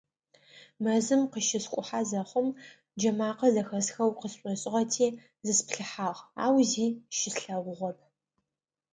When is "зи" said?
6.69-6.85